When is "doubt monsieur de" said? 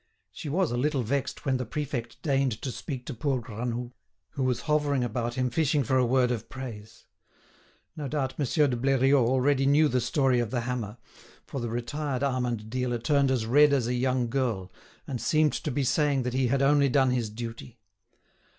8.07-8.75